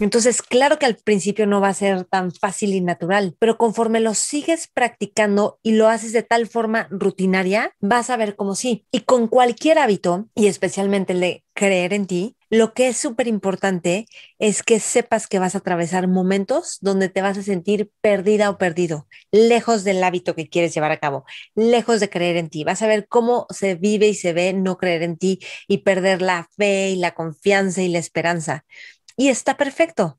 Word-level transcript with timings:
Entonces, 0.00 0.40
claro 0.40 0.78
que 0.78 0.86
al 0.86 0.96
principio 0.96 1.46
no 1.46 1.60
va 1.60 1.68
a 1.68 1.74
ser 1.74 2.04
tan 2.06 2.32
fácil 2.32 2.72
y 2.72 2.80
natural, 2.80 3.36
pero 3.38 3.58
conforme 3.58 4.00
lo 4.00 4.14
sigues 4.14 4.66
practicando 4.72 5.60
y 5.62 5.72
lo 5.72 5.88
haces 5.88 6.14
de 6.14 6.22
tal 6.22 6.46
forma 6.46 6.88
rutinaria, 6.90 7.74
vas 7.80 8.08
a 8.08 8.16
ver 8.16 8.34
cómo 8.34 8.54
sí. 8.54 8.86
Y 8.90 9.00
con 9.00 9.28
cualquier 9.28 9.78
hábito, 9.78 10.26
y 10.34 10.46
especialmente 10.46 11.12
el 11.12 11.20
de 11.20 11.44
creer 11.52 11.92
en 11.92 12.06
ti, 12.06 12.36
lo 12.48 12.72
que 12.72 12.88
es 12.88 12.96
súper 12.96 13.28
importante 13.28 14.06
es 14.38 14.62
que 14.62 14.80
sepas 14.80 15.26
que 15.26 15.38
vas 15.38 15.54
a 15.54 15.58
atravesar 15.58 16.08
momentos 16.08 16.78
donde 16.80 17.10
te 17.10 17.20
vas 17.20 17.36
a 17.36 17.42
sentir 17.42 17.92
perdida 18.00 18.48
o 18.48 18.56
perdido, 18.58 19.06
lejos 19.30 19.84
del 19.84 20.02
hábito 20.02 20.34
que 20.34 20.48
quieres 20.48 20.74
llevar 20.74 20.90
a 20.92 20.98
cabo, 20.98 21.24
lejos 21.54 22.00
de 22.00 22.08
creer 22.08 22.38
en 22.38 22.48
ti. 22.48 22.64
Vas 22.64 22.80
a 22.80 22.86
ver 22.86 23.06
cómo 23.06 23.46
se 23.50 23.74
vive 23.74 24.08
y 24.08 24.14
se 24.14 24.32
ve 24.32 24.54
no 24.54 24.78
creer 24.78 25.02
en 25.02 25.18
ti 25.18 25.40
y 25.68 25.78
perder 25.78 26.22
la 26.22 26.48
fe 26.56 26.90
y 26.90 26.96
la 26.96 27.12
confianza 27.12 27.82
y 27.82 27.88
la 27.88 27.98
esperanza. 27.98 28.64
Y 29.16 29.28
está 29.28 29.56
perfecto. 29.56 30.18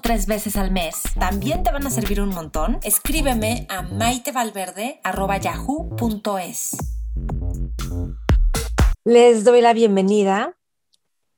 tres 0.00 0.26
veces 0.26 0.56
al 0.56 0.70
mes, 0.70 1.02
también 1.18 1.62
te 1.62 1.70
van 1.70 1.86
a 1.86 1.90
servir 1.90 2.20
un 2.20 2.30
montón. 2.30 2.78
Escríbeme 2.82 3.66
a 3.68 3.82
maitevalverde.yahoo.com 3.82 6.24
es. 6.38 6.76
Les 9.04 9.44
doy 9.44 9.60
la 9.60 9.72
bienvenida 9.72 10.56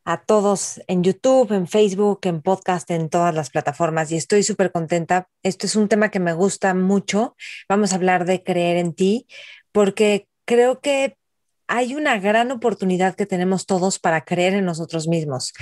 a 0.05 0.23
todos 0.23 0.81
en 0.87 1.03
YouTube, 1.03 1.53
en 1.53 1.67
Facebook, 1.67 2.21
en 2.23 2.41
podcast, 2.41 2.91
en 2.93 3.09
todas 3.09 3.35
las 3.35 3.51
plataformas 3.51 4.13
y 4.13 4.17
estoy 4.17 4.45
súper 4.45 4.71
contenta. 4.71 5.29
Esto 5.43 5.67
es 5.67 5.75
un 5.75 5.89
tema 5.89 6.11
que 6.11 6.21
me 6.21 6.33
gusta 6.33 6.75
mucho. 6.75 7.35
Vamos 7.69 7.93
a 7.93 7.97
hablar 7.97 8.25
de 8.25 8.45
creer 8.45 8.77
en 8.77 8.95
ti 8.95 9.27
porque 9.73 10.29
creo 10.45 10.81
que 10.81 11.19
hay 11.69 11.95
una 11.95 12.19
gran 12.19 12.51
oportunidad 12.51 13.15
que 13.15 13.27
tenemos 13.27 13.67
todos 13.67 13.99
para 13.99 14.25
creer 14.25 14.55
en 14.55 14.65
nosotros 14.65 15.09
mismos. 15.09 15.53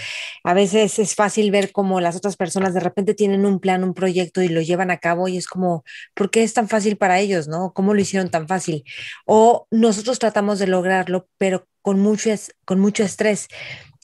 A 0.43 0.55
veces 0.55 0.99
es 0.99 1.15
fácil 1.15 1.51
ver 1.51 1.73
cómo 1.73 2.01
las 2.01 2.17
otras 2.17 2.37
personas 2.37 2.75
de 2.75 2.81
repente 2.81 3.15
tienen 3.15 3.47
un 3.47 3.61
plan, 3.61 3.85
un 3.85 3.95
proyecto 3.95 4.43
y 4.43 4.49
lo 4.49 4.61
llevan 4.61 4.91
a 4.91 4.99
cabo 4.99 5.29
y 5.29 5.37
es 5.37 5.47
como, 5.47 5.85
¿por 6.15 6.31
qué 6.31 6.43
es 6.43 6.55
tan 6.55 6.69
fácil 6.69 6.97
para 6.97 7.21
ellos? 7.21 7.49
¿No? 7.49 7.73
¿Cómo 7.73 7.95
lo 7.95 8.01
hicieron 8.01 8.31
tan 8.31 8.49
fácil? 8.49 8.85
O 9.25 9.67
nosotros 9.71 10.19
tratamos 10.19 10.59
de 10.59 10.67
lograrlo, 10.67 11.29
pero 11.39 11.67
con 11.83 12.01
mucho, 12.01 12.31
con 12.65 12.81
mucho 12.81 13.03
estrés 13.03 13.49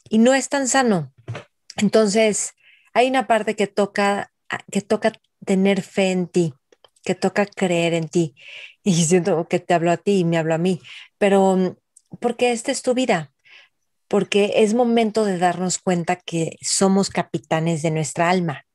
y 0.09 0.19
no 0.19 0.35
es 0.35 0.49
tan 0.49 0.69
sano. 0.69 1.13
Entonces, 1.77 2.55
hay 2.93 3.09
una 3.09 3.27
parte 3.27 3.57
que 3.57 3.67
toca, 3.67 4.33
que 4.71 4.83
toca 4.83 5.13
tener 5.45 5.83
fe 5.83 6.11
en 6.11 6.27
ti, 6.27 6.55
que 7.05 7.15
toca 7.15 7.47
creer 7.47 7.95
en 7.95 8.09
ti. 8.09 8.35
Y 8.83 9.05
siento 9.05 9.47
que 9.49 9.61
te 9.61 9.75
hablo 9.75 9.91
a 9.91 9.97
ti 9.97 10.19
y 10.19 10.25
me 10.25 10.39
hablo 10.39 10.55
a 10.55 10.59
mí, 10.59 10.81
pero 11.19 11.77
porque 12.19 12.53
esta 12.53 12.73
es 12.73 12.83
tu 12.83 12.95
vida, 12.95 13.33
porque 14.09 14.53
es 14.57 14.75
momento 14.75 15.25
de 15.25 15.39
darnos 15.39 15.79
cuenta 15.79 16.17
que 16.17 16.57
somos 16.61 17.11
capitanes 17.11 17.83
de 17.83 17.91
nuestra 17.91 18.31
alma, 18.31 18.67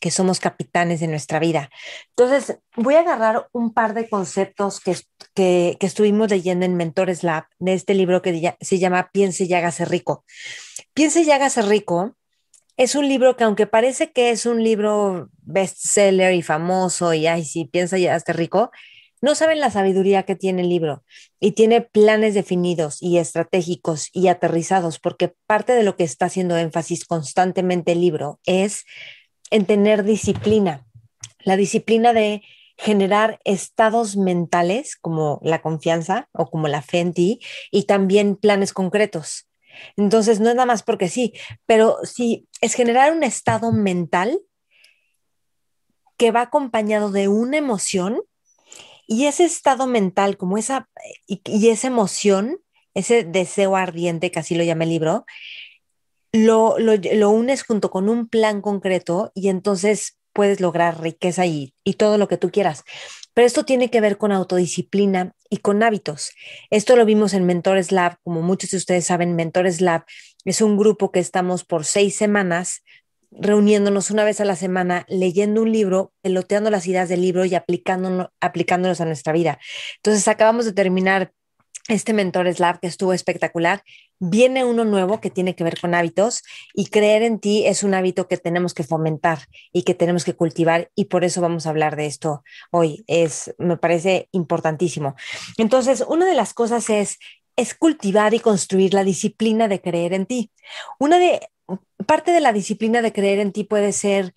que 0.00 0.10
somos 0.10 0.40
capitanes 0.40 1.00
de 1.00 1.08
nuestra 1.08 1.38
vida. 1.38 1.70
Entonces, 2.16 2.58
voy 2.76 2.94
a 2.94 3.00
agarrar 3.00 3.48
un 3.52 3.72
par 3.72 3.94
de 3.94 4.08
conceptos 4.08 4.80
que, 4.80 4.96
que, 5.34 5.76
estuvimos 5.80 6.30
leyendo 6.30 6.64
en 6.64 6.76
Mentores 6.76 7.22
Lab, 7.22 7.44
de 7.58 7.74
este 7.74 7.94
libro 7.94 8.22
que 8.22 8.56
se 8.60 8.78
llama 8.78 9.10
Piense 9.12 9.44
y 9.44 9.52
hágase 9.54 9.84
rico. 9.84 10.24
Piense 10.94 11.22
y 11.22 11.30
hágase 11.30 11.62
rico 11.62 12.16
es 12.80 12.94
un 12.94 13.06
libro 13.06 13.36
que 13.36 13.44
aunque 13.44 13.66
parece 13.66 14.10
que 14.10 14.30
es 14.30 14.46
un 14.46 14.64
libro 14.64 15.28
bestseller 15.42 16.32
y 16.32 16.40
famoso 16.40 17.12
y, 17.12 17.26
ay, 17.26 17.44
sí, 17.44 17.66
piensa 17.66 17.98
y 17.98 18.06
hágase 18.06 18.32
rico, 18.32 18.70
no 19.20 19.34
saben 19.34 19.60
la 19.60 19.70
sabiduría 19.70 20.22
que 20.22 20.36
tiene 20.36 20.62
el 20.62 20.68
libro 20.68 21.04
y 21.38 21.52
tiene 21.52 21.80
planes 21.80 22.34
definidos 22.34 23.02
y 23.02 23.18
estratégicos 23.18 24.08
y 24.12 24.28
aterrizados, 24.28 24.98
porque 24.98 25.34
parte 25.46 25.72
de 25.72 25.82
lo 25.82 25.96
que 25.96 26.04
está 26.04 26.26
haciendo 26.26 26.56
énfasis 26.56 27.04
constantemente 27.04 27.92
el 27.92 28.00
libro 28.00 28.40
es 28.44 28.84
en 29.50 29.66
tener 29.66 30.04
disciplina, 30.04 30.86
la 31.40 31.56
disciplina 31.56 32.12
de 32.12 32.42
generar 32.76 33.40
estados 33.44 34.16
mentales 34.16 34.96
como 34.96 35.38
la 35.42 35.60
confianza 35.60 36.28
o 36.32 36.46
como 36.46 36.66
la 36.66 36.80
fe 36.80 37.00
en 37.00 37.12
ti 37.12 37.40
y 37.70 37.84
también 37.84 38.36
planes 38.36 38.72
concretos. 38.72 39.48
Entonces, 39.96 40.40
no 40.40 40.48
es 40.48 40.54
nada 40.54 40.66
más 40.66 40.82
porque 40.82 41.08
sí, 41.08 41.34
pero 41.66 41.98
sí 42.04 42.48
es 42.60 42.74
generar 42.74 43.12
un 43.12 43.22
estado 43.22 43.70
mental 43.72 44.40
que 46.16 46.30
va 46.30 46.42
acompañado 46.42 47.10
de 47.10 47.28
una 47.28 47.58
emoción 47.58 48.22
y 49.10 49.26
ese 49.26 49.42
estado 49.42 49.88
mental, 49.88 50.36
como 50.36 50.56
esa, 50.56 50.88
y, 51.26 51.68
esa 51.68 51.88
emoción, 51.88 52.60
ese 52.94 53.24
deseo 53.24 53.74
ardiente, 53.74 54.30
que 54.30 54.38
así 54.38 54.54
lo 54.54 54.62
llama 54.62 54.84
el 54.84 54.90
libro, 54.90 55.26
lo, 56.30 56.76
lo, 56.78 57.30
unes 57.30 57.64
junto 57.64 57.90
con 57.90 58.08
un 58.08 58.28
plan 58.28 58.60
concreto 58.60 59.32
y 59.34 59.48
entonces 59.48 60.16
puedes 60.32 60.60
lograr 60.60 61.02
riqueza 61.02 61.44
y, 61.44 61.74
y 61.82 61.94
todo 61.94 62.18
lo 62.18 62.28
que 62.28 62.36
tú 62.36 62.52
quieras. 62.52 62.84
Pero 63.34 63.48
esto 63.48 63.64
tiene 63.64 63.90
que 63.90 64.00
ver 64.00 64.16
con 64.16 64.30
autodisciplina 64.30 65.34
y 65.48 65.56
con 65.56 65.82
hábitos. 65.82 66.30
Esto 66.70 66.94
lo 66.94 67.04
vimos 67.04 67.34
en 67.34 67.46
Mentores 67.46 67.90
Lab, 67.90 68.16
como 68.22 68.42
muchos 68.42 68.70
de 68.70 68.76
ustedes 68.76 69.06
saben, 69.06 69.34
Mentores 69.34 69.80
Lab 69.80 70.04
es 70.44 70.60
un 70.60 70.76
grupo 70.76 71.10
que 71.10 71.18
estamos 71.18 71.64
por 71.64 71.84
seis 71.84 72.14
semanas 72.14 72.84
reuniéndonos 73.30 74.10
una 74.10 74.24
vez 74.24 74.40
a 74.40 74.44
la 74.44 74.56
semana, 74.56 75.06
leyendo 75.08 75.62
un 75.62 75.72
libro, 75.72 76.12
peloteando 76.22 76.70
las 76.70 76.86
ideas 76.86 77.08
del 77.08 77.22
libro 77.22 77.44
y 77.44 77.54
aplicándonos 77.54 79.00
a 79.00 79.04
nuestra 79.04 79.32
vida. 79.32 79.58
Entonces, 79.96 80.26
acabamos 80.28 80.64
de 80.64 80.72
terminar 80.72 81.32
este 81.88 82.12
Mentores 82.12 82.60
Lab 82.60 82.80
que 82.80 82.86
estuvo 82.86 83.12
espectacular. 83.12 83.82
Viene 84.18 84.64
uno 84.64 84.84
nuevo 84.84 85.20
que 85.20 85.30
tiene 85.30 85.56
que 85.56 85.64
ver 85.64 85.80
con 85.80 85.94
hábitos 85.94 86.42
y 86.74 86.86
creer 86.86 87.22
en 87.22 87.40
ti 87.40 87.66
es 87.66 87.82
un 87.82 87.94
hábito 87.94 88.28
que 88.28 88.36
tenemos 88.36 88.74
que 88.74 88.84
fomentar 88.84 89.40
y 89.72 89.82
que 89.82 89.94
tenemos 89.94 90.24
que 90.24 90.34
cultivar 90.34 90.90
y 90.94 91.06
por 91.06 91.24
eso 91.24 91.40
vamos 91.40 91.66
a 91.66 91.70
hablar 91.70 91.96
de 91.96 92.06
esto 92.06 92.44
hoy. 92.70 93.02
Es, 93.06 93.54
me 93.58 93.76
parece 93.76 94.28
importantísimo. 94.32 95.14
Entonces, 95.56 96.04
una 96.06 96.26
de 96.26 96.34
las 96.34 96.54
cosas 96.54 96.90
es 96.90 97.18
es 97.56 97.74
cultivar 97.74 98.32
y 98.32 98.40
construir 98.40 98.94
la 98.94 99.04
disciplina 99.04 99.68
de 99.68 99.82
creer 99.82 100.14
en 100.14 100.24
ti. 100.24 100.50
Una 100.98 101.18
de 101.18 101.50
parte 102.06 102.32
de 102.32 102.40
la 102.40 102.52
disciplina 102.52 103.02
de 103.02 103.12
creer 103.12 103.38
en 103.38 103.52
ti 103.52 103.64
puede 103.64 103.92
ser 103.92 104.34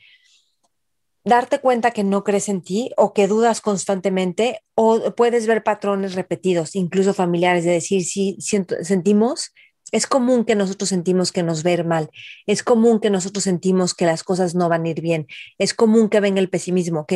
darte 1.26 1.60
cuenta 1.60 1.92
que 1.92 2.04
no 2.04 2.24
crees 2.24 2.50
en 2.50 2.62
ti 2.62 2.92
o 2.98 3.14
que 3.14 3.28
dudas 3.28 3.62
constantemente 3.62 4.62
o 4.76 5.16
puedes 5.16 5.48
ver 5.48 5.64
patrones 5.64 6.16
repetidos, 6.16 6.76
incluso 6.76 7.14
familiares, 7.14 7.64
de 7.64 7.72
decir, 7.72 8.04
si 8.04 8.38
sentimos, 8.40 9.54
es 9.92 10.08
común 10.08 10.44
que 10.44 10.56
nosotros 10.56 10.90
sentimos 10.90 11.32
que 11.32 11.44
nos 11.44 11.64
ver 11.64 11.86
mal, 11.86 12.10
es 12.46 12.64
común 12.64 13.00
que 13.00 13.10
nosotros 13.10 13.44
sentimos 13.44 13.94
que 13.94 14.06
las 14.06 14.24
cosas 14.24 14.56
no 14.56 14.68
van 14.68 14.86
a 14.86 14.90
ir 14.90 15.02
bien, 15.02 15.28
es 15.58 15.74
común 15.74 16.10
que 16.10 16.20
venga 16.20 16.40
el 16.40 16.50
pesimismo, 16.50 17.02
¿ok? 17.02 17.14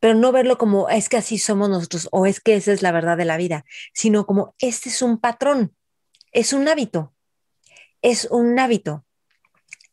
Pero 0.00 0.14
no 0.14 0.30
verlo 0.32 0.58
como 0.58 0.88
es 0.88 1.08
que 1.08 1.16
así 1.16 1.38
somos 1.38 1.68
nosotros 1.68 2.08
o 2.12 2.26
es 2.26 2.40
que 2.40 2.54
esa 2.54 2.72
es 2.72 2.82
la 2.82 2.92
verdad 2.92 3.16
de 3.16 3.24
la 3.24 3.36
vida, 3.36 3.64
sino 3.94 4.26
como 4.26 4.54
este 4.58 4.90
es 4.90 5.00
un 5.00 5.18
patrón, 5.18 5.74
es 6.32 6.52
un 6.52 6.68
hábito, 6.68 7.14
es 8.02 8.28
un 8.30 8.58
hábito. 8.58 9.04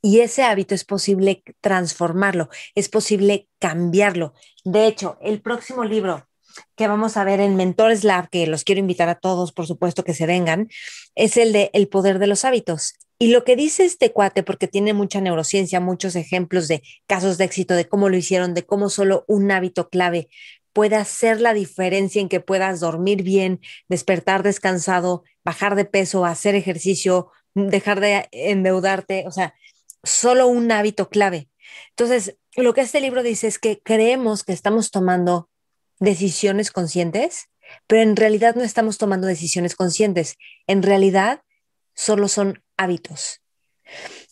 Y 0.06 0.20
ese 0.20 0.44
hábito 0.44 0.76
es 0.76 0.84
posible 0.86 1.42
transformarlo, 1.62 2.50
es 2.76 2.90
posible 2.90 3.50
cambiarlo. 3.58 4.36
De 4.64 4.86
hecho, 4.86 5.18
el 5.20 5.42
próximo 5.42 5.84
libro 5.84 6.28
que 6.76 6.88
vamos 6.88 7.18
a 7.18 7.24
ver 7.24 7.40
en 7.40 7.56
Mentores 7.56 8.04
Lab, 8.04 8.30
que 8.30 8.46
los 8.46 8.64
quiero 8.64 8.78
invitar 8.78 9.10
a 9.10 9.16
todos, 9.16 9.52
por 9.52 9.66
supuesto, 9.66 10.04
que 10.04 10.14
se 10.14 10.28
vengan, 10.28 10.70
es 11.16 11.38
el 11.38 11.54
de 11.54 11.72
El 11.74 11.88
poder 11.88 12.20
de 12.20 12.28
los 12.28 12.46
hábitos. 12.46 12.94
Y 13.18 13.30
lo 13.30 13.44
que 13.44 13.56
dice 13.56 13.84
este 13.84 14.12
cuate, 14.12 14.44
porque 14.44 14.68
tiene 14.68 14.94
mucha 14.94 15.22
neurociencia, 15.22 15.80
muchos 15.80 16.16
ejemplos 16.16 16.68
de 16.68 16.84
casos 17.08 17.40
de 17.40 17.46
éxito, 17.46 17.74
de 17.74 17.90
cómo 17.90 18.08
lo 18.08 18.16
hicieron, 18.16 18.54
de 18.54 18.64
cómo 18.64 18.92
solo 18.92 19.26
un 19.28 19.50
hábito 19.50 19.90
clave 19.90 20.30
puede 20.72 20.98
hacer 20.98 21.42
la 21.42 21.56
diferencia 21.56 22.22
en 22.22 22.30
que 22.30 22.42
puedas 22.42 22.80
dormir 22.80 23.24
bien, 23.24 23.60
despertar 23.90 24.44
descansado, 24.44 25.24
bajar 25.44 25.74
de 25.74 25.86
peso, 25.86 26.26
hacer 26.26 26.54
ejercicio, 26.54 27.32
dejar 27.56 28.02
de 28.02 28.28
endeudarte, 28.32 29.24
o 29.26 29.32
sea, 29.32 29.56
solo 30.06 30.48
un 30.48 30.72
hábito 30.72 31.10
clave. 31.10 31.50
Entonces, 31.90 32.38
lo 32.56 32.74
que 32.74 32.82
este 32.82 33.02
libro 33.02 33.24
dice 33.24 33.48
es 33.48 33.60
que 33.60 33.82
creemos 33.82 34.44
que 34.44 34.54
estamos 34.54 34.92
tomando 34.92 35.50
decisiones 36.00 36.72
conscientes, 36.72 37.50
pero 37.88 38.02
en 38.02 38.16
realidad 38.16 38.56
no 38.56 38.64
estamos 38.64 38.98
tomando 38.98 39.28
decisiones 39.28 39.76
conscientes. 39.76 40.38
En 40.68 40.84
realidad, 40.84 41.42
solo 41.94 42.28
son 42.28 42.64
hábitos. 42.78 43.42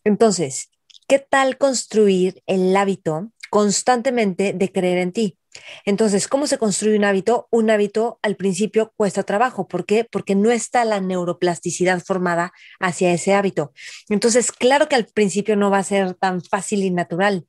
Entonces, 0.03 0.69
¿qué 1.07 1.19
tal 1.19 1.57
construir 1.57 2.43
el 2.45 2.75
hábito 2.75 3.31
constantemente 3.49 4.53
de 4.53 4.71
creer 4.71 4.99
en 4.99 5.11
ti? 5.11 5.37
Entonces, 5.85 6.27
¿cómo 6.27 6.47
se 6.47 6.57
construye 6.57 6.97
un 6.97 7.03
hábito? 7.03 7.47
Un 7.51 7.69
hábito 7.69 8.19
al 8.21 8.35
principio 8.35 8.93
cuesta 8.95 9.23
trabajo. 9.23 9.67
¿Por 9.67 9.85
qué? 9.85 10.05
Porque 10.09 10.35
no 10.35 10.51
está 10.51 10.85
la 10.85 10.99
neuroplasticidad 10.99 12.01
formada 12.03 12.53
hacia 12.79 13.13
ese 13.13 13.33
hábito. 13.33 13.73
Entonces, 14.09 14.51
claro 14.51 14.87
que 14.89 14.95
al 14.95 15.05
principio 15.05 15.55
no 15.55 15.69
va 15.69 15.79
a 15.79 15.83
ser 15.83 16.15
tan 16.15 16.41
fácil 16.41 16.83
y 16.83 16.89
natural, 16.89 17.47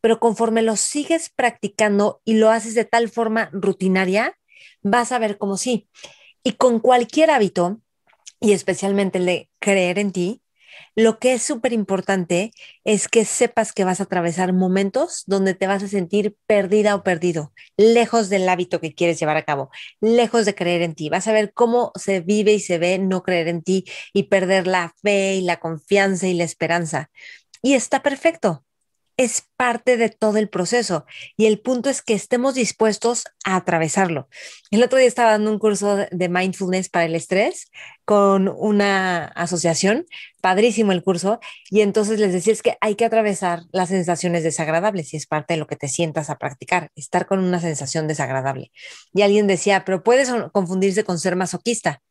pero 0.00 0.18
conforme 0.18 0.62
lo 0.62 0.76
sigues 0.76 1.30
practicando 1.34 2.20
y 2.24 2.34
lo 2.34 2.50
haces 2.50 2.74
de 2.74 2.84
tal 2.84 3.08
forma 3.08 3.50
rutinaria, 3.52 4.38
vas 4.82 5.12
a 5.12 5.18
ver 5.18 5.38
cómo 5.38 5.56
sí. 5.56 5.88
Y 6.42 6.52
con 6.52 6.80
cualquier 6.80 7.30
hábito, 7.30 7.80
y 8.40 8.52
especialmente 8.52 9.18
el 9.18 9.26
de 9.26 9.50
creer 9.60 9.98
en 9.98 10.10
ti, 10.10 10.41
lo 10.94 11.18
que 11.18 11.34
es 11.34 11.42
súper 11.42 11.72
importante 11.72 12.52
es 12.84 13.08
que 13.08 13.24
sepas 13.24 13.72
que 13.72 13.84
vas 13.84 14.00
a 14.00 14.04
atravesar 14.04 14.52
momentos 14.52 15.24
donde 15.26 15.54
te 15.54 15.66
vas 15.66 15.82
a 15.82 15.88
sentir 15.88 16.36
perdida 16.46 16.94
o 16.94 17.02
perdido, 17.02 17.52
lejos 17.76 18.28
del 18.28 18.48
hábito 18.48 18.80
que 18.80 18.94
quieres 18.94 19.18
llevar 19.20 19.36
a 19.36 19.44
cabo, 19.44 19.70
lejos 20.00 20.44
de 20.46 20.54
creer 20.54 20.82
en 20.82 20.94
ti. 20.94 21.08
Vas 21.08 21.28
a 21.28 21.32
ver 21.32 21.52
cómo 21.52 21.92
se 21.94 22.20
vive 22.20 22.52
y 22.52 22.60
se 22.60 22.78
ve 22.78 22.98
no 22.98 23.22
creer 23.22 23.48
en 23.48 23.62
ti 23.62 23.84
y 24.12 24.24
perder 24.24 24.66
la 24.66 24.94
fe 25.02 25.34
y 25.36 25.42
la 25.42 25.58
confianza 25.58 26.28
y 26.28 26.34
la 26.34 26.44
esperanza. 26.44 27.10
Y 27.62 27.74
está 27.74 28.02
perfecto 28.02 28.64
es 29.16 29.44
parte 29.56 29.96
de 29.96 30.08
todo 30.08 30.38
el 30.38 30.48
proceso 30.48 31.04
y 31.36 31.46
el 31.46 31.60
punto 31.60 31.90
es 31.90 32.02
que 32.02 32.14
estemos 32.14 32.54
dispuestos 32.54 33.24
a 33.44 33.56
atravesarlo. 33.56 34.28
El 34.70 34.82
otro 34.82 34.98
día 34.98 35.08
estaba 35.08 35.32
dando 35.32 35.50
un 35.50 35.58
curso 35.58 35.96
de 36.10 36.28
mindfulness 36.28 36.88
para 36.88 37.04
el 37.04 37.14
estrés 37.14 37.70
con 38.04 38.48
una 38.48 39.26
asociación, 39.26 40.06
padrísimo 40.40 40.92
el 40.92 41.02
curso, 41.02 41.40
y 41.70 41.82
entonces 41.82 42.18
les 42.18 42.32
decía 42.32 42.52
es 42.52 42.62
que 42.62 42.76
hay 42.80 42.94
que 42.94 43.04
atravesar 43.04 43.62
las 43.70 43.90
sensaciones 43.90 44.42
desagradables 44.42 45.12
y 45.14 45.16
es 45.16 45.26
parte 45.26 45.54
de 45.54 45.58
lo 45.58 45.66
que 45.66 45.76
te 45.76 45.88
sientas 45.88 46.30
a 46.30 46.38
practicar, 46.38 46.90
estar 46.96 47.26
con 47.26 47.38
una 47.38 47.60
sensación 47.60 48.08
desagradable. 48.08 48.72
Y 49.14 49.22
alguien 49.22 49.46
decía, 49.46 49.84
pero 49.84 50.02
puedes 50.02 50.30
confundirse 50.52 51.04
con 51.04 51.18
ser 51.18 51.36
masoquista. 51.36 52.02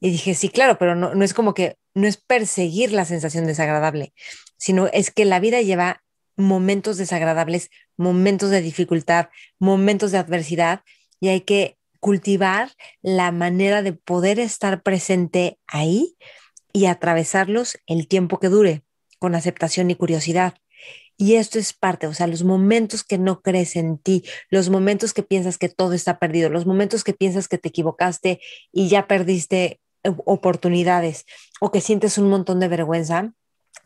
Y 0.00 0.10
dije, 0.10 0.34
sí, 0.34 0.48
claro, 0.48 0.78
pero 0.78 0.94
no, 0.94 1.14
no 1.14 1.24
es 1.24 1.34
como 1.34 1.52
que 1.54 1.76
no 1.94 2.06
es 2.06 2.16
perseguir 2.16 2.92
la 2.92 3.04
sensación 3.04 3.46
desagradable, 3.46 4.14
sino 4.56 4.86
es 4.88 5.10
que 5.10 5.24
la 5.24 5.40
vida 5.40 5.60
lleva 5.60 6.02
momentos 6.40 6.96
desagradables, 6.96 7.70
momentos 7.96 8.50
de 8.50 8.62
dificultad, 8.62 9.28
momentos 9.58 10.12
de 10.12 10.18
adversidad 10.18 10.82
y 11.20 11.28
hay 11.28 11.42
que 11.42 11.78
cultivar 12.00 12.70
la 13.02 13.30
manera 13.30 13.82
de 13.82 13.92
poder 13.92 14.40
estar 14.40 14.82
presente 14.82 15.58
ahí 15.66 16.16
y 16.72 16.86
atravesarlos 16.86 17.78
el 17.86 18.08
tiempo 18.08 18.40
que 18.40 18.48
dure, 18.48 18.82
con 19.18 19.34
aceptación 19.34 19.90
y 19.90 19.96
curiosidad. 19.96 20.54
Y 21.16 21.34
esto 21.34 21.58
es 21.58 21.74
parte, 21.74 22.06
o 22.06 22.14
sea, 22.14 22.26
los 22.26 22.44
momentos 22.44 23.04
que 23.04 23.18
no 23.18 23.42
crees 23.42 23.76
en 23.76 23.98
ti, 23.98 24.24
los 24.48 24.70
momentos 24.70 25.12
que 25.12 25.22
piensas 25.22 25.58
que 25.58 25.68
todo 25.68 25.92
está 25.92 26.18
perdido, 26.18 26.48
los 26.48 26.64
momentos 26.64 27.04
que 27.04 27.12
piensas 27.12 27.46
que 27.46 27.58
te 27.58 27.68
equivocaste 27.68 28.40
y 28.72 28.88
ya 28.88 29.06
perdiste 29.06 29.80
eh, 30.02 30.12
oportunidades 30.24 31.26
o 31.60 31.70
que 31.70 31.82
sientes 31.82 32.16
un 32.16 32.30
montón 32.30 32.58
de 32.58 32.68
vergüenza, 32.68 33.34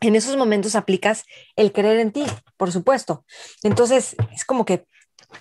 en 0.01 0.15
esos 0.15 0.37
momentos 0.37 0.75
aplicas 0.75 1.23
el 1.55 1.71
creer 1.71 1.99
en 1.99 2.11
ti, 2.11 2.25
por 2.57 2.71
supuesto. 2.71 3.25
Entonces, 3.63 4.15
es 4.33 4.45
como 4.45 4.65
que 4.65 4.85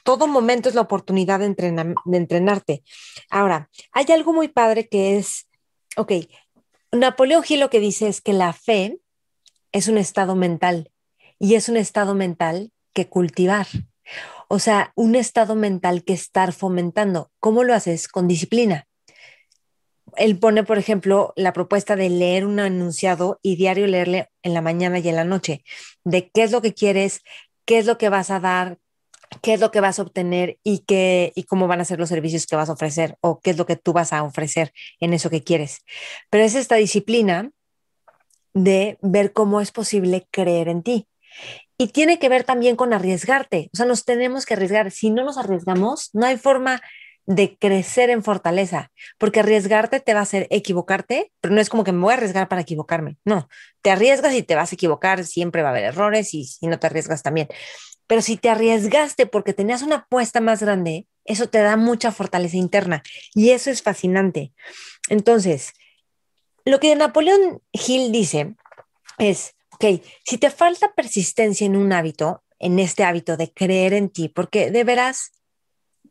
todo 0.03 0.27
momento 0.27 0.69
es 0.69 0.75
la 0.75 0.81
oportunidad 0.81 1.41
de, 1.41 1.49
de 1.49 2.17
entrenarte. 2.17 2.83
Ahora, 3.31 3.69
hay 3.93 4.07
algo 4.13 4.33
muy 4.33 4.49
padre 4.49 4.89
que 4.89 5.19
es, 5.19 5.49
ok, 5.97 6.13
Napoleón 6.93 7.43
Gil 7.43 7.61
lo 7.61 7.71
que 7.71 7.81
dice 7.81 8.09
es 8.09 8.21
que 8.21 8.33
la 8.33 8.53
fe 8.53 8.99
es 9.73 9.89
un 9.89 9.99
estado 9.99 10.37
mental 10.37 10.93
y 11.39 11.57
es 11.57 11.69
un 11.69 11.77
estado 11.77 12.15
mental 12.15 12.73
que 12.93 13.09
cultivar. 13.09 13.67
O 14.49 14.59
sea, 14.59 14.93
un 14.95 15.17
estado 15.17 15.57
mental 15.57 16.05
que 16.05 16.13
estar 16.13 16.53
fomentando. 16.53 17.31
¿Cómo 17.41 17.65
lo 17.65 17.75
haces? 17.75 18.09
Con 18.09 18.29
disciplina 18.29 18.87
él 20.17 20.39
pone, 20.39 20.65
por 20.65 20.79
ejemplo, 20.79 21.33
la 21.37 21.53
propuesta 21.53 21.97
de 21.97 22.11
leer 22.11 22.47
un 22.47 22.59
enunciado 22.59 23.39
y 23.43 23.57
diario 23.57 23.87
leerle 23.87 24.31
en 24.43 24.55
la 24.55 24.61
mañana 24.61 24.99
y 24.99 25.09
en 25.09 25.17
la 25.17 25.25
noche, 25.25 25.65
de 26.05 26.31
qué 26.31 26.43
es 26.43 26.53
lo 26.53 26.63
que 26.63 26.75
quieres, 26.75 27.23
qué 27.65 27.79
es 27.79 27.87
lo 27.87 27.99
que 27.99 28.09
vas 28.09 28.31
a 28.31 28.41
dar, 28.41 28.79
qué 29.43 29.55
es 29.55 29.61
lo 29.61 29.71
que 29.71 29.81
vas 29.81 29.99
a 29.99 30.03
obtener 30.03 30.59
y, 30.63 30.81
qué, 30.81 31.33
y 31.35 31.45
cómo 31.45 31.67
van 31.67 31.81
a 31.81 31.85
ser 31.85 31.99
los 31.99 32.09
servicios 32.09 32.47
que 32.47 32.57
vas 32.57 32.69
a 32.69 32.75
ofrecer 32.75 33.17
o 33.21 33.41
qué 33.41 33.51
es 33.51 33.59
lo 33.59 33.67
que 33.67 33.77
tú 33.77 33.93
vas 33.93 34.13
a 34.13 34.23
ofrecer 34.23 34.73
en 35.01 35.13
eso 35.13 35.31
que 35.31 35.43
quieres. 35.43 35.81
Pero 36.31 36.45
es 36.45 36.55
esta 36.55 36.77
disciplina 36.77 37.51
de 38.53 38.99
ver 39.03 39.33
cómo 39.33 39.61
es 39.61 39.73
posible 39.73 40.27
creer 40.31 40.69
en 40.69 40.83
ti. 40.83 41.09
Y 41.77 41.89
tiene 41.89 42.21
que 42.21 42.29
ver 42.29 42.45
también 42.45 42.77
con 42.77 42.93
arriesgarte. 42.93 43.69
O 43.73 43.77
sea, 43.77 43.87
nos 43.87 44.05
tenemos 44.05 44.47
que 44.47 44.55
arriesgar. 44.55 44.93
Si 44.93 45.11
no 45.11 45.25
nos 45.25 45.39
arriesgamos, 45.39 46.11
no 46.13 46.25
hay 46.25 46.37
forma 46.37 46.81
de 47.27 47.57
crecer 47.59 48.11
en 48.11 48.23
fortaleza, 48.23 48.91
porque 49.19 49.41
arriesgarte 49.41 50.01
te 50.01 50.13
va 50.15 50.21
a 50.21 50.25
hacer 50.25 50.47
equivocarte, 50.51 51.33
pero 51.41 51.55
no 51.55 51.61
es 51.61 51.69
como 51.69 51.85
que 51.85 51.93
me 51.93 52.01
voy 52.01 52.13
a 52.13 52.17
arriesgar 52.17 52.49
para 52.49 52.63
equivocarme, 52.63 53.17
no, 53.25 53.49
te 53.83 53.91
arriesgas 53.91 54.35
y 54.35 54.43
te 54.43 54.55
vas 54.55 54.73
a 54.73 54.75
equivocar, 54.75 55.25
siempre 55.25 55.63
va 55.63 55.69
a 55.69 55.71
haber 55.71 55.85
errores 55.85 56.35
y 56.35 56.45
si 56.45 56.67
no 56.67 56.79
te 56.79 56.87
arriesgas 56.87 57.23
también. 57.23 57.49
Pero 58.07 58.21
si 58.21 58.37
te 58.37 58.51
arriesgaste 58.51 59.27
porque 59.27 59.55
tenías 59.55 59.83
una 59.83 59.97
apuesta 59.97 60.41
más 60.41 60.63
grande, 60.63 61.07
eso 61.25 61.49
te 61.49 61.59
da 61.59 61.77
mucha 61.77 62.13
fortaleza 62.13 62.57
interna 62.57 63.03
y 63.35 63.51
eso 63.51 63.71
es 63.71 63.83
fascinante. 63.83 64.53
Entonces, 65.09 65.73
lo 66.67 66.81
que 66.81 66.95
Napoleón 66.97 67.63
Hill 67.73 68.13
dice 68.13 68.55
es, 69.19 69.55
ok, 69.73 70.03
si 70.25 70.39
te 70.39 70.51
falta 70.51 70.93
persistencia 70.95 71.67
en 71.67 71.77
un 71.77 71.93
hábito, 71.93 72.43
en 72.59 72.79
este 72.79 73.05
hábito 73.05 73.37
de 73.37 73.53
creer 73.53 73.95
en 73.95 74.11
ti, 74.11 74.29
porque 74.29 74.71
de 74.71 74.85
veras 74.85 75.33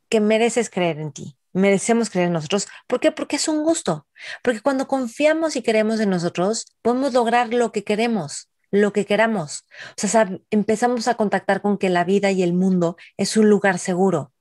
que 0.09 0.19
mereces 0.19 0.69
creer 0.69 0.99
en 0.99 1.11
ti, 1.11 1.37
merecemos 1.53 2.09
creer 2.09 2.27
en 2.27 2.33
nosotros. 2.33 2.67
¿Por 2.87 2.99
qué? 2.99 3.11
Porque 3.11 3.37
es 3.37 3.47
un 3.47 3.63
gusto. 3.63 4.07
Porque 4.43 4.61
cuando 4.61 4.87
confiamos 4.87 5.55
y 5.55 5.63
creemos 5.63 5.99
en 5.99 6.09
nosotros, 6.09 6.65
podemos 6.81 7.13
lograr 7.13 7.53
lo 7.53 7.71
que 7.71 7.83
queremos, 7.83 8.49
lo 8.71 8.93
que 8.93 9.05
queramos. 9.05 9.65
O 10.03 10.07
sea, 10.07 10.29
empezamos 10.49 11.07
a 11.07 11.15
contactar 11.15 11.61
con 11.61 11.77
que 11.77 11.89
la 11.89 12.03
vida 12.03 12.31
y 12.31 12.43
el 12.43 12.53
mundo 12.53 12.97
es 13.17 13.37
un 13.37 13.49
lugar 13.49 13.79
seguro. 13.79 14.31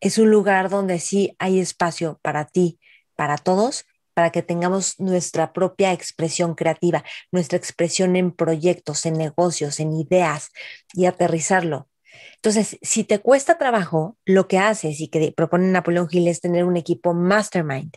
Es 0.00 0.18
un 0.18 0.30
lugar 0.30 0.68
donde 0.68 1.00
sí 1.00 1.34
hay 1.38 1.58
espacio 1.58 2.20
para 2.22 2.46
ti, 2.46 2.78
para 3.16 3.36
todos, 3.36 3.84
para 4.18 4.30
que 4.30 4.42
tengamos 4.42 4.98
nuestra 4.98 5.52
propia 5.52 5.92
expresión 5.92 6.54
creativa, 6.54 7.04
nuestra 7.30 7.56
expresión 7.56 8.16
en 8.16 8.32
proyectos, 8.32 9.06
en 9.06 9.14
negocios, 9.14 9.78
en 9.80 9.92
ideas 9.92 10.50
y 10.92 11.06
aterrizarlo. 11.06 11.88
Entonces, 12.36 12.78
si 12.82 13.04
te 13.04 13.18
cuesta 13.18 13.58
trabajo, 13.58 14.16
lo 14.24 14.48
que 14.48 14.58
haces 14.58 15.00
y 15.00 15.08
que 15.08 15.32
propone 15.32 15.68
Napoleón 15.68 16.08
Hill 16.10 16.28
es 16.28 16.40
tener 16.40 16.64
un 16.64 16.76
equipo 16.76 17.14
mastermind, 17.14 17.92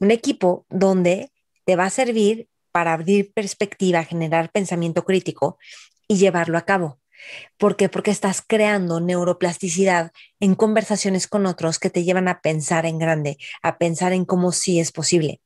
un 0.00 0.10
equipo 0.10 0.66
donde 0.68 1.30
te 1.64 1.76
va 1.76 1.86
a 1.86 1.90
servir 1.90 2.48
para 2.72 2.92
abrir 2.92 3.32
perspectiva, 3.32 4.04
generar 4.04 4.50
pensamiento 4.50 5.04
crítico 5.04 5.58
y 6.08 6.16
llevarlo 6.16 6.58
a 6.58 6.62
cabo. 6.62 7.00
¿Por 7.56 7.76
qué? 7.76 7.88
Porque 7.88 8.10
estás 8.10 8.42
creando 8.46 9.00
neuroplasticidad 9.00 10.12
en 10.40 10.54
conversaciones 10.54 11.26
con 11.26 11.46
otros 11.46 11.78
que 11.78 11.90
te 11.90 12.04
llevan 12.04 12.28
a 12.28 12.40
pensar 12.40 12.86
en 12.86 12.98
grande, 12.98 13.38
a 13.62 13.78
pensar 13.78 14.12
en 14.12 14.24
cómo 14.24 14.52
sí 14.52 14.80
es 14.80 14.92
posible. 14.92 15.40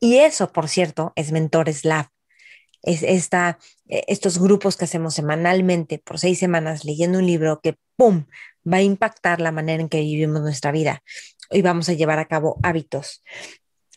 Y 0.00 0.18
eso, 0.18 0.52
por 0.52 0.68
cierto, 0.68 1.12
es 1.14 1.32
Mentores 1.32 1.84
Lab 1.84 2.08
es 2.82 3.02
esta, 3.02 3.58
e, 3.88 4.04
estos 4.08 4.38
grupos 4.38 4.76
que 4.76 4.84
hacemos 4.84 5.14
semanalmente 5.14 5.98
por 5.98 6.18
seis 6.18 6.38
semanas 6.38 6.84
leyendo 6.84 7.18
un 7.18 7.26
libro 7.26 7.60
que, 7.62 7.76
¡pum!, 7.96 8.26
va 8.70 8.78
a 8.78 8.82
impactar 8.82 9.40
la 9.40 9.52
manera 9.52 9.82
en 9.82 9.88
que 9.88 10.00
vivimos 10.00 10.42
nuestra 10.42 10.72
vida 10.72 11.02
y 11.50 11.62
vamos 11.62 11.88
a 11.88 11.94
llevar 11.94 12.18
a 12.18 12.28
cabo 12.28 12.58
hábitos. 12.62 13.22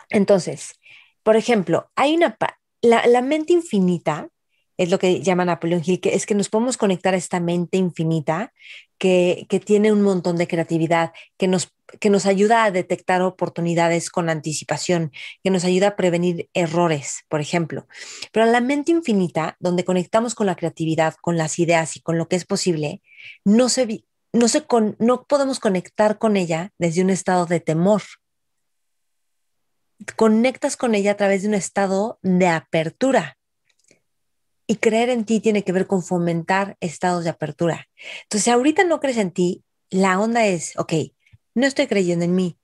Entonces, 0.10 0.80
por 1.24 1.36
ejemplo, 1.36 1.92
hay 1.96 2.16
una, 2.16 2.38
la 2.82 3.22
mente 3.22 3.54
infinita 3.54 4.30
es 4.78 4.90
lo 4.90 5.00
que 5.00 5.22
llama 5.22 5.46
Napoleón 5.46 5.82
Hill, 5.86 6.02
que 6.02 6.16
es 6.16 6.26
que 6.26 6.36
nos 6.36 6.50
podemos 6.50 6.78
conectar 6.78 7.14
a 7.14 7.18
esta 7.18 7.40
mente 7.40 7.78
infinita 7.78 8.54
que, 8.98 9.46
que 9.50 9.60
tiene 9.60 9.92
un 9.92 10.02
montón 10.02 10.38
de 10.38 10.48
creatividad, 10.48 11.14
que 11.38 11.48
nos, 11.48 11.74
que 12.00 12.10
nos 12.10 12.26
ayuda 12.26 12.64
a 12.64 12.72
detectar 12.72 13.22
oportunidades 13.22 14.10
con 14.10 14.30
anticipación, 14.30 15.12
que 15.44 15.50
nos 15.50 15.64
ayuda 15.64 15.90
a 15.90 15.96
prevenir 15.96 16.50
errores, 16.54 17.24
por 17.30 17.42
ejemplo. 17.42 17.88
Pero 18.32 18.46
a 18.46 18.50
la 18.50 18.62
mente 18.62 18.92
infinita, 18.92 19.56
donde 19.60 19.86
conectamos 19.86 20.36
con 20.36 20.48
la 20.48 20.56
creatividad, 20.56 21.16
con 21.22 21.38
las 21.38 21.58
ideas 21.60 21.96
y 21.96 22.02
con 22.02 22.18
lo 22.18 22.28
que 22.28 22.36
es 22.36 22.46
posible, 22.46 23.02
no, 23.46 23.70
se, 23.70 24.04
no, 24.34 24.48
se 24.48 24.66
no 25.00 25.24
podemos 25.24 25.60
conectar 25.60 26.18
con 26.18 26.36
ella 26.36 26.72
desde 26.78 27.02
un 27.02 27.10
estado 27.10 27.46
de 27.46 27.62
temor. 27.62 28.02
Conectas 30.18 30.76
con 30.76 30.96
ella 30.96 31.12
a 31.12 31.18
través 31.18 31.44
de 31.44 31.48
un 31.48 31.54
estado 31.54 32.20
de 32.22 32.48
apertura 32.48 33.38
y 34.68 34.78
creer 34.78 35.10
en 35.10 35.26
ti 35.26 35.40
tiene 35.40 35.64
que 35.64 35.72
ver 35.72 35.88
con 35.88 36.04
fomentar 36.04 36.78
estados 36.80 37.24
de 37.24 37.30
apertura. 37.30 37.88
Entonces, 38.24 38.46
si 38.46 38.50
ahorita 38.50 38.84
no 38.84 39.00
crees 39.00 39.18
en 39.18 39.32
ti, 39.32 39.64
la 39.90 40.20
onda 40.20 40.46
es, 40.46 40.74
ok, 40.78 40.94
no 41.54 41.66
estoy 41.66 41.88
creyendo 41.88 42.26
en 42.26 42.36
mí. 42.36 42.58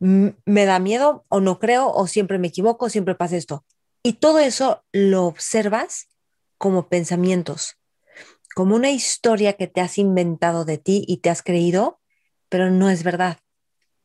Me 0.00 0.64
da 0.64 0.78
miedo 0.78 1.24
o 1.28 1.40
no 1.40 1.58
creo 1.58 1.90
o 1.90 2.06
siempre 2.06 2.38
me 2.38 2.48
equivoco, 2.48 2.88
siempre 2.88 3.14
pasa 3.14 3.36
esto. 3.36 3.64
Y 4.02 4.14
todo 4.14 4.38
eso 4.38 4.84
lo 4.92 5.26
observas 5.26 6.08
como 6.56 6.88
pensamientos, 6.88 7.78
como 8.54 8.74
una 8.74 8.90
historia 8.90 9.54
que 9.54 9.66
te 9.66 9.80
has 9.80 9.98
inventado 9.98 10.64
de 10.64 10.78
ti 10.78 11.04
y 11.06 11.18
te 11.18 11.30
has 11.30 11.42
creído, 11.42 12.00
pero 12.48 12.70
no 12.70 12.90
es 12.90 13.02
verdad. 13.02 13.38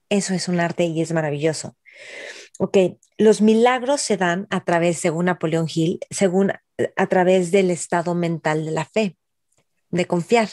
Eso 0.09 0.33
es 0.33 0.47
un 0.47 0.59
arte 0.59 0.85
y 0.85 1.01
es 1.01 1.11
maravilloso. 1.11 1.75
Ok, 2.59 2.77
los 3.17 3.41
milagros 3.41 4.01
se 4.01 4.17
dan 4.17 4.47
a 4.49 4.63
través, 4.63 4.99
según 4.99 5.25
Napoleón 5.25 5.67
Hill, 5.73 5.99
según 6.09 6.51
a 6.95 7.07
través 7.07 7.51
del 7.51 7.71
estado 7.71 8.15
mental 8.15 8.65
de 8.65 8.71
la 8.71 8.85
fe, 8.85 9.17
de 9.89 10.05
confiar. 10.05 10.49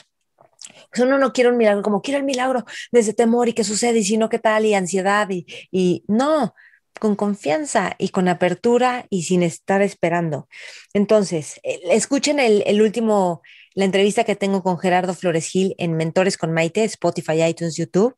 Pues 0.91 1.03
uno 1.03 1.19
no 1.19 1.33
quiere 1.33 1.51
un 1.51 1.57
milagro 1.57 1.83
como 1.83 2.03
quiero 2.03 2.19
el 2.19 2.25
milagro 2.25 2.65
de 2.93 3.01
ese 3.01 3.15
temor 3.15 3.49
y 3.49 3.55
que 3.55 3.65
sucede 3.65 3.99
y 3.99 4.05
si 4.05 4.17
no, 4.17 4.29
qué 4.29 4.39
tal 4.39 4.67
y 4.67 4.75
ansiedad 4.75 5.29
y, 5.31 5.47
y 5.71 6.05
no, 6.07 6.55
con 6.99 7.17
confianza 7.17 7.95
y 7.99 8.11
con 8.11 8.29
apertura 8.29 9.07
y 9.09 9.23
sin 9.23 9.43
estar 9.43 9.83
esperando. 9.83 10.49
Entonces, 10.93 11.61
eh, 11.63 11.81
escuchen 11.91 12.39
el, 12.39 12.63
el 12.67 12.83
último, 12.83 13.43
la 13.75 13.87
entrevista 13.87 14.25
que 14.25 14.37
tengo 14.37 14.63
con 14.63 14.79
Gerardo 14.79 15.15
Flores 15.15 15.47
Gil 15.47 15.75
en 15.79 15.95
Mentores 15.97 16.37
con 16.37 16.53
Maite, 16.53 16.85
Spotify, 16.85 17.45
iTunes, 17.45 17.77
YouTube, 17.77 18.17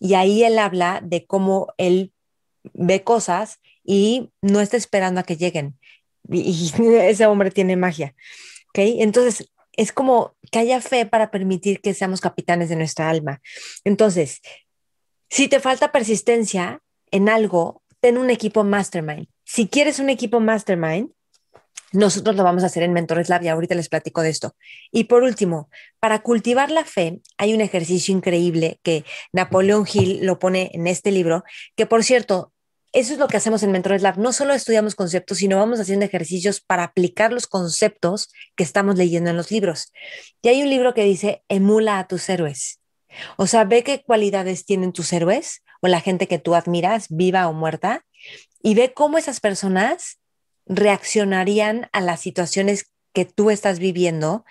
y 0.00 0.14
ahí 0.14 0.42
él 0.42 0.58
habla 0.58 1.00
de 1.02 1.26
cómo 1.26 1.72
él 1.78 2.12
ve 2.72 3.04
cosas 3.04 3.60
y 3.84 4.32
no 4.42 4.60
está 4.60 4.76
esperando 4.76 5.20
a 5.20 5.24
que 5.24 5.36
lleguen. 5.36 5.78
Y, 6.28 6.72
ese 7.02 7.26
hombre 7.26 7.50
tiene 7.50 7.76
magia. 7.76 8.14
¿Ok? 8.68 8.78
Entonces, 8.98 9.50
es 9.76 9.92
como 9.92 10.36
que 10.50 10.60
haya 10.60 10.80
fe 10.80 11.06
para 11.06 11.30
permitir 11.30 11.80
que 11.80 11.94
seamos 11.94 12.20
capitanes 12.20 12.68
de 12.68 12.76
nuestra 12.76 13.10
alma. 13.10 13.40
Entonces, 13.84 14.40
si 15.30 15.48
te 15.48 15.60
falta 15.60 15.92
persistencia 15.92 16.80
en 17.10 17.28
algo, 17.28 17.82
ten 18.00 18.18
un 18.18 18.30
equipo 18.30 18.64
mastermind. 18.64 19.26
Si 19.44 19.68
quieres 19.68 19.98
un 19.98 20.10
equipo 20.10 20.40
mastermind, 20.40 21.10
nosotros 21.94 22.34
lo 22.34 22.42
vamos 22.42 22.64
a 22.64 22.66
hacer 22.66 22.82
en 22.82 22.92
Mentores 22.92 23.28
Lab 23.28 23.42
y 23.44 23.48
ahorita 23.48 23.74
les 23.74 23.88
platico 23.88 24.22
de 24.22 24.30
esto. 24.30 24.56
Y 24.90 25.04
por 25.04 25.22
último, 25.22 25.70
para 26.00 26.22
cultivar 26.22 26.70
la 26.70 26.84
fe, 26.84 27.20
hay 27.38 27.54
un 27.54 27.60
ejercicio 27.60 28.14
increíble 28.14 28.80
que 28.82 29.04
Napoleón 29.32 29.86
Hill 29.92 30.26
lo 30.26 30.38
pone 30.38 30.70
en 30.74 30.88
este 30.88 31.12
libro, 31.12 31.44
que 31.76 31.86
por 31.86 32.02
cierto, 32.02 32.52
eso 32.94 33.12
es 33.12 33.18
lo 33.18 33.26
que 33.26 33.36
hacemos 33.36 33.64
en 33.64 33.72
Mentores 33.72 34.02
Lab. 34.02 34.18
No 34.18 34.32
solo 34.32 34.54
estudiamos 34.54 34.94
conceptos, 34.94 35.38
sino 35.38 35.58
vamos 35.58 35.80
haciendo 35.80 36.06
ejercicios 36.06 36.60
para 36.60 36.84
aplicar 36.84 37.32
los 37.32 37.48
conceptos 37.48 38.32
que 38.54 38.62
estamos 38.62 38.96
leyendo 38.96 39.30
en 39.30 39.36
los 39.36 39.50
libros. 39.50 39.92
Y 40.42 40.48
hay 40.48 40.62
un 40.62 40.70
libro 40.70 40.94
que 40.94 41.02
dice, 41.02 41.42
emula 41.48 41.98
a 41.98 42.06
tus 42.06 42.28
héroes. 42.28 42.80
O 43.36 43.48
sea, 43.48 43.64
ve 43.64 43.82
qué 43.82 44.04
cualidades 44.04 44.64
tienen 44.64 44.92
tus 44.92 45.12
héroes 45.12 45.64
o 45.80 45.88
la 45.88 46.00
gente 46.00 46.28
que 46.28 46.38
tú 46.38 46.54
admiras, 46.54 47.06
viva 47.10 47.48
o 47.48 47.52
muerta, 47.52 48.06
y 48.62 48.76
ve 48.76 48.94
cómo 48.94 49.18
esas 49.18 49.40
personas 49.40 50.20
reaccionarían 50.66 51.88
a 51.92 52.00
las 52.00 52.20
situaciones 52.20 52.92
que 53.12 53.24
tú 53.24 53.50
estás 53.50 53.80
viviendo, 53.80 54.44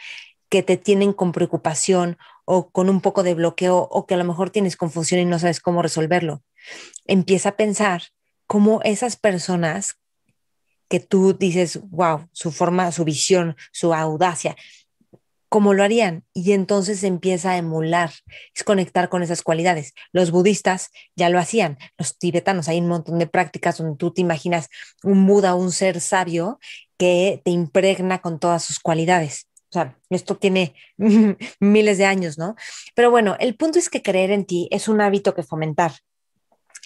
que 0.49 0.63
te 0.63 0.75
tienen 0.75 1.13
con 1.13 1.31
preocupación 1.31 2.17
o 2.43 2.69
con 2.71 2.89
un 2.89 2.99
poco 2.99 3.23
de 3.23 3.35
bloqueo 3.35 3.87
o 3.89 4.05
que 4.05 4.15
a 4.15 4.17
lo 4.17 4.25
mejor 4.25 4.49
tienes 4.49 4.75
confusión 4.75 5.21
y 5.21 5.25
no 5.25 5.39
sabes 5.39 5.61
cómo 5.61 5.81
resolverlo. 5.81 6.43
Empieza 7.05 7.49
a 7.49 7.55
pensar 7.55 8.03
cómo 8.47 8.81
esas 8.83 9.15
personas 9.15 9.97
que 10.89 10.99
tú 10.99 11.33
dices, 11.33 11.79
wow, 11.89 12.27
su 12.33 12.51
forma, 12.51 12.91
su 12.91 13.03
visión, 13.03 13.55
su 13.71 13.93
audacia, 13.93 14.55
cómo 15.49 15.73
lo 15.73 15.83
harían. 15.83 16.23
Y 16.33 16.51
entonces 16.53 17.03
empieza 17.03 17.51
a 17.51 17.57
emular, 17.57 18.11
es 18.55 18.63
conectar 18.63 19.09
con 19.09 19.21
esas 19.21 19.43
cualidades. 19.43 19.93
Los 20.11 20.31
budistas 20.31 20.89
ya 21.15 21.29
lo 21.29 21.39
hacían, 21.39 21.77
los 21.97 22.17
tibetanos, 22.17 22.67
hay 22.67 22.79
un 22.79 22.87
montón 22.87 23.19
de 23.19 23.27
prácticas 23.27 23.77
donde 23.77 23.97
tú 23.97 24.11
te 24.11 24.21
imaginas 24.21 24.69
un 25.03 25.25
Buda, 25.27 25.55
un 25.55 25.71
ser 25.71 26.01
sabio 26.01 26.59
que 26.97 27.41
te 27.43 27.51
impregna 27.51 28.19
con 28.21 28.39
todas 28.39 28.63
sus 28.63 28.79
cualidades. 28.79 29.47
O 29.69 29.73
sea, 29.73 29.97
esto 30.09 30.37
tiene 30.37 30.75
miles 31.59 31.97
de 31.97 32.05
años, 32.05 32.37
¿no? 32.37 32.55
Pero 32.95 33.11
bueno, 33.11 33.35
el 33.39 33.55
punto 33.55 33.79
es 33.79 33.89
que 33.89 34.01
creer 34.01 34.31
en 34.31 34.45
ti 34.45 34.67
es 34.71 34.87
un 34.87 35.01
hábito 35.01 35.33
que 35.33 35.43
fomentar 35.43 35.93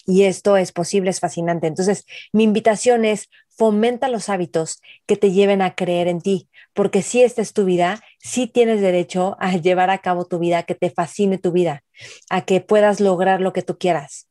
y 0.07 0.23
esto 0.23 0.57
es 0.57 0.71
posible, 0.71 1.11
es 1.11 1.19
fascinante. 1.19 1.67
Entonces, 1.67 2.05
mi 2.31 2.43
invitación 2.43 3.05
es 3.05 3.29
fomenta 3.49 4.07
los 4.07 4.29
hábitos 4.29 4.81
que 5.05 5.17
te 5.17 5.31
lleven 5.31 5.61
a 5.61 5.75
creer 5.75 6.07
en 6.07 6.21
ti, 6.21 6.47
porque 6.73 7.01
si 7.01 7.23
esta 7.23 7.41
es 7.41 7.53
tu 7.53 7.65
vida, 7.65 8.01
sí 8.19 8.47
tienes 8.47 8.81
derecho 8.81 9.35
a 9.39 9.57
llevar 9.57 9.89
a 9.89 9.97
cabo 9.97 10.25
tu 10.25 10.39
vida, 10.39 10.63
que 10.63 10.75
te 10.75 10.89
fascine 10.89 11.37
tu 11.37 11.51
vida, 11.51 11.83
a 12.29 12.45
que 12.45 12.61
puedas 12.61 12.99
lograr 13.01 13.41
lo 13.41 13.51
que 13.51 13.63
tú 13.63 13.77
quieras. 13.77 14.29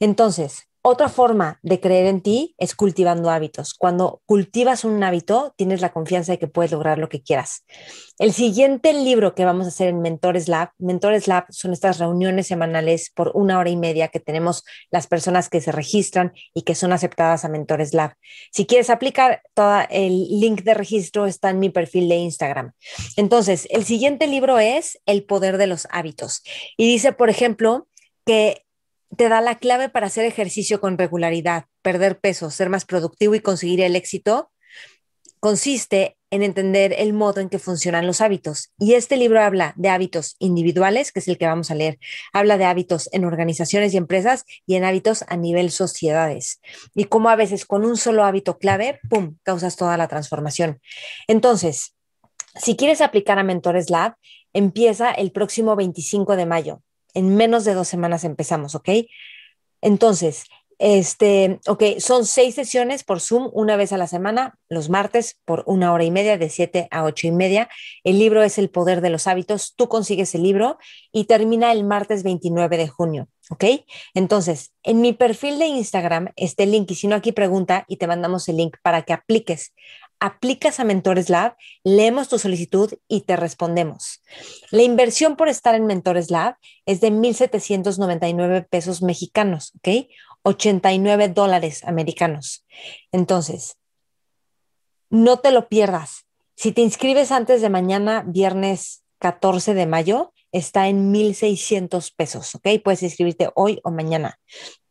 Entonces, 0.00 0.68
otra 0.82 1.08
forma 1.08 1.60
de 1.62 1.80
creer 1.80 2.06
en 2.06 2.20
ti 2.20 2.56
es 2.58 2.74
cultivando 2.74 3.30
hábitos. 3.30 3.72
Cuando 3.74 4.20
cultivas 4.26 4.84
un 4.84 5.02
hábito, 5.04 5.54
tienes 5.56 5.80
la 5.80 5.92
confianza 5.92 6.32
de 6.32 6.40
que 6.40 6.48
puedes 6.48 6.72
lograr 6.72 6.98
lo 6.98 7.08
que 7.08 7.22
quieras. 7.22 7.64
El 8.18 8.32
siguiente 8.32 8.92
libro 8.92 9.34
que 9.36 9.44
vamos 9.44 9.66
a 9.66 9.68
hacer 9.68 9.88
en 9.88 10.00
Mentores 10.00 10.48
Lab, 10.48 10.70
Mentores 10.78 11.28
Lab 11.28 11.46
son 11.50 11.72
estas 11.72 11.98
reuniones 11.98 12.48
semanales 12.48 13.12
por 13.14 13.30
una 13.34 13.60
hora 13.60 13.70
y 13.70 13.76
media 13.76 14.08
que 14.08 14.18
tenemos 14.18 14.64
las 14.90 15.06
personas 15.06 15.48
que 15.48 15.60
se 15.60 15.70
registran 15.70 16.32
y 16.52 16.62
que 16.62 16.74
son 16.74 16.92
aceptadas 16.92 17.44
a 17.44 17.48
Mentores 17.48 17.94
Lab. 17.94 18.14
Si 18.50 18.66
quieres 18.66 18.90
aplicar, 18.90 19.42
todo 19.54 19.82
el 19.88 20.40
link 20.40 20.62
de 20.62 20.74
registro 20.74 21.26
está 21.26 21.50
en 21.50 21.60
mi 21.60 21.70
perfil 21.70 22.08
de 22.08 22.16
Instagram. 22.16 22.72
Entonces, 23.16 23.68
el 23.70 23.84
siguiente 23.84 24.26
libro 24.26 24.58
es 24.58 25.00
El 25.06 25.24
poder 25.24 25.58
de 25.58 25.68
los 25.68 25.86
hábitos. 25.90 26.42
Y 26.76 26.88
dice, 26.88 27.12
por 27.12 27.30
ejemplo, 27.30 27.86
que 28.26 28.64
te 29.16 29.28
da 29.28 29.40
la 29.40 29.56
clave 29.56 29.88
para 29.88 30.06
hacer 30.06 30.24
ejercicio 30.24 30.80
con 30.80 30.98
regularidad, 30.98 31.66
perder 31.82 32.18
peso, 32.18 32.50
ser 32.50 32.68
más 32.68 32.84
productivo 32.84 33.34
y 33.34 33.40
conseguir 33.40 33.80
el 33.80 33.96
éxito, 33.96 34.50
consiste 35.40 36.16
en 36.30 36.42
entender 36.42 36.94
el 36.96 37.12
modo 37.12 37.40
en 37.40 37.50
que 37.50 37.58
funcionan 37.58 38.06
los 38.06 38.22
hábitos. 38.22 38.72
Y 38.78 38.94
este 38.94 39.16
libro 39.16 39.42
habla 39.42 39.74
de 39.76 39.90
hábitos 39.90 40.36
individuales, 40.38 41.12
que 41.12 41.18
es 41.18 41.28
el 41.28 41.36
que 41.36 41.46
vamos 41.46 41.70
a 41.70 41.74
leer, 41.74 41.98
habla 42.32 42.56
de 42.56 42.64
hábitos 42.64 43.10
en 43.12 43.24
organizaciones 43.26 43.92
y 43.92 43.98
empresas 43.98 44.44
y 44.64 44.76
en 44.76 44.84
hábitos 44.84 45.24
a 45.28 45.36
nivel 45.36 45.70
sociedades. 45.70 46.60
Y 46.94 47.04
cómo 47.04 47.28
a 47.28 47.36
veces 47.36 47.66
con 47.66 47.84
un 47.84 47.98
solo 47.98 48.24
hábito 48.24 48.56
clave, 48.56 48.98
¡pum!, 49.10 49.36
causas 49.42 49.76
toda 49.76 49.98
la 49.98 50.08
transformación. 50.08 50.80
Entonces, 51.26 51.96
si 52.54 52.76
quieres 52.76 53.02
aplicar 53.02 53.38
a 53.38 53.42
Mentores 53.42 53.90
Lab, 53.90 54.14
empieza 54.54 55.10
el 55.10 55.32
próximo 55.32 55.76
25 55.76 56.36
de 56.36 56.46
mayo 56.46 56.82
en 57.14 57.36
menos 57.36 57.64
de 57.64 57.74
dos 57.74 57.88
semanas 57.88 58.24
empezamos, 58.24 58.74
¿ok? 58.74 58.88
Entonces, 59.80 60.44
este, 60.84 61.60
ok, 61.68 61.84
son 61.98 62.26
seis 62.26 62.56
sesiones 62.56 63.04
por 63.04 63.20
Zoom 63.20 63.50
una 63.52 63.76
vez 63.76 63.92
a 63.92 63.96
la 63.96 64.08
semana, 64.08 64.58
los 64.68 64.90
martes 64.90 65.38
por 65.44 65.62
una 65.66 65.92
hora 65.92 66.02
y 66.02 66.10
media, 66.10 66.38
de 66.38 66.50
siete 66.50 66.88
a 66.90 67.04
ocho 67.04 67.28
y 67.28 67.30
media. 67.30 67.68
El 68.02 68.18
libro 68.18 68.42
es 68.42 68.58
El 68.58 68.68
Poder 68.68 69.00
de 69.00 69.10
los 69.10 69.28
Hábitos. 69.28 69.74
Tú 69.76 69.88
consigues 69.88 70.34
el 70.34 70.42
libro 70.42 70.78
y 71.12 71.26
termina 71.26 71.70
el 71.70 71.84
martes 71.84 72.24
29 72.24 72.78
de 72.78 72.88
junio, 72.88 73.28
¿ok? 73.50 73.64
Entonces, 74.14 74.72
en 74.82 75.00
mi 75.00 75.12
perfil 75.12 75.60
de 75.60 75.66
Instagram 75.66 76.30
este 76.34 76.66
link 76.66 76.90
y 76.90 76.96
si 76.96 77.06
no 77.06 77.14
aquí 77.14 77.30
pregunta 77.30 77.84
y 77.86 77.98
te 77.98 78.08
mandamos 78.08 78.48
el 78.48 78.56
link 78.56 78.76
para 78.82 79.02
que 79.02 79.12
apliques 79.12 79.74
aplicas 80.22 80.78
a 80.78 80.84
Mentores 80.84 81.28
Lab, 81.28 81.56
leemos 81.82 82.28
tu 82.28 82.38
solicitud 82.38 82.94
y 83.08 83.22
te 83.22 83.34
respondemos. 83.34 84.22
La 84.70 84.82
inversión 84.82 85.34
por 85.34 85.48
estar 85.48 85.74
en 85.74 85.84
Mentores 85.84 86.30
Lab 86.30 86.56
es 86.86 87.00
de 87.00 87.10
1.799 87.10 88.68
pesos 88.68 89.02
mexicanos, 89.02 89.72
¿ok? 89.78 90.06
89 90.44 91.28
dólares 91.28 91.82
americanos. 91.82 92.64
Entonces, 93.10 93.78
no 95.10 95.40
te 95.40 95.50
lo 95.50 95.68
pierdas. 95.68 96.26
Si 96.54 96.70
te 96.70 96.82
inscribes 96.82 97.32
antes 97.32 97.60
de 97.60 97.68
mañana, 97.68 98.22
viernes 98.24 99.02
14 99.18 99.74
de 99.74 99.86
mayo, 99.86 100.32
está 100.52 100.86
en 100.86 101.12
1.600 101.12 102.12
pesos, 102.14 102.54
¿ok? 102.54 102.68
Puedes 102.84 103.02
inscribirte 103.02 103.50
hoy 103.56 103.80
o 103.82 103.90
mañana, 103.90 104.38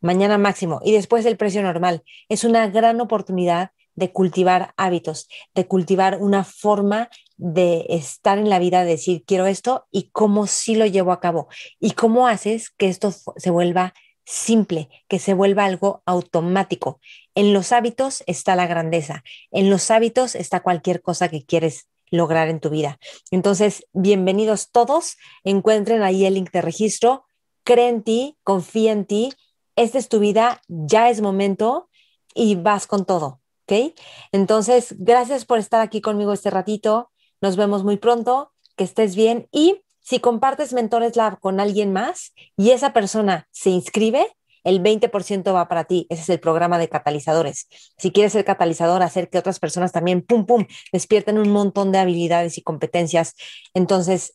mañana 0.02 0.36
máximo, 0.36 0.80
y 0.84 0.92
después 0.92 1.24
el 1.24 1.38
precio 1.38 1.62
normal. 1.62 2.02
Es 2.28 2.44
una 2.44 2.66
gran 2.68 3.00
oportunidad 3.00 3.70
de 3.94 4.12
cultivar 4.12 4.74
hábitos, 4.76 5.28
de 5.54 5.66
cultivar 5.66 6.18
una 6.20 6.44
forma 6.44 7.10
de 7.36 7.86
estar 7.88 8.38
en 8.38 8.48
la 8.48 8.58
vida, 8.58 8.84
de 8.84 8.92
decir, 8.92 9.24
quiero 9.26 9.46
esto 9.46 9.86
y 9.90 10.10
cómo 10.10 10.46
sí 10.46 10.74
lo 10.74 10.86
llevo 10.86 11.12
a 11.12 11.20
cabo 11.20 11.48
y 11.80 11.92
cómo 11.92 12.28
haces 12.28 12.70
que 12.70 12.88
esto 12.88 13.12
se 13.12 13.50
vuelva 13.50 13.94
simple, 14.24 14.88
que 15.08 15.18
se 15.18 15.34
vuelva 15.34 15.64
algo 15.64 16.02
automático. 16.06 17.00
En 17.34 17.52
los 17.52 17.72
hábitos 17.72 18.22
está 18.26 18.56
la 18.56 18.66
grandeza, 18.66 19.24
en 19.50 19.70
los 19.70 19.90
hábitos 19.90 20.34
está 20.34 20.60
cualquier 20.60 21.02
cosa 21.02 21.28
que 21.28 21.44
quieres 21.44 21.88
lograr 22.10 22.48
en 22.48 22.60
tu 22.60 22.70
vida. 22.70 22.98
Entonces, 23.30 23.86
bienvenidos 23.92 24.70
todos, 24.70 25.16
encuentren 25.44 26.02
ahí 26.02 26.26
el 26.26 26.34
link 26.34 26.52
de 26.52 26.62
registro, 26.62 27.24
cree 27.64 27.88
en 27.88 28.02
ti, 28.02 28.38
confía 28.44 28.92
en 28.92 29.06
ti, 29.06 29.32
esta 29.76 29.98
es 29.98 30.08
tu 30.08 30.18
vida, 30.18 30.60
ya 30.68 31.08
es 31.10 31.20
momento 31.22 31.88
y 32.34 32.56
vas 32.56 32.86
con 32.86 33.06
todo. 33.06 33.41
¿Ok? 33.62 33.94
Entonces, 34.32 34.94
gracias 34.98 35.44
por 35.44 35.58
estar 35.58 35.80
aquí 35.80 36.00
conmigo 36.00 36.32
este 36.32 36.50
ratito. 36.50 37.10
Nos 37.40 37.56
vemos 37.56 37.84
muy 37.84 37.96
pronto. 37.96 38.52
Que 38.76 38.84
estés 38.84 39.14
bien. 39.16 39.48
Y 39.52 39.82
si 40.00 40.18
compartes 40.18 40.72
Mentores 40.72 41.14
Lab 41.14 41.38
con 41.40 41.60
alguien 41.60 41.92
más 41.92 42.32
y 42.56 42.70
esa 42.70 42.92
persona 42.92 43.48
se 43.50 43.70
inscribe, 43.70 44.26
el 44.64 44.82
20% 44.82 45.52
va 45.52 45.68
para 45.68 45.84
ti. 45.84 46.06
Ese 46.08 46.22
es 46.22 46.28
el 46.30 46.40
programa 46.40 46.78
de 46.78 46.88
catalizadores. 46.88 47.68
Si 47.98 48.12
quieres 48.12 48.32
ser 48.32 48.44
catalizador, 48.44 49.02
hacer 49.02 49.28
que 49.28 49.38
otras 49.38 49.58
personas 49.58 49.92
también, 49.92 50.22
pum, 50.22 50.46
pum, 50.46 50.66
despierten 50.92 51.38
un 51.38 51.50
montón 51.50 51.92
de 51.92 51.98
habilidades 51.98 52.58
y 52.58 52.62
competencias. 52.62 53.34
Entonces, 53.74 54.34